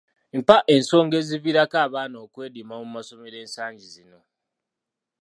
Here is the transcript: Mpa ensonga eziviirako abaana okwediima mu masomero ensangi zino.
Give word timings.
Mpa 0.39 0.57
ensonga 0.75 1.15
eziviirako 1.21 1.75
abaana 1.85 2.17
okwediima 2.25 2.73
mu 2.81 2.87
masomero 2.95 3.37
ensangi 3.43 3.85
zino. 3.93 4.19